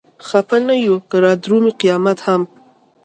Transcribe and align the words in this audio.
خپه 0.27 0.57
نه 0.67 0.75
يو 0.85 0.95
که 1.09 1.15
رادرومي 1.23 1.71
قيامت 1.81 2.19
هم 2.25 2.41